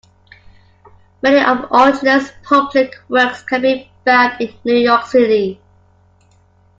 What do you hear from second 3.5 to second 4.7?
be found in